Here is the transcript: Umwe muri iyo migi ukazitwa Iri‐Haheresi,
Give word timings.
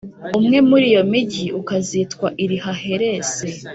Umwe 0.39 0.57
muri 0.69 0.85
iyo 0.91 1.01
migi 1.11 1.45
ukazitwa 1.61 2.27
Iri‐Haheresi, 2.43 3.49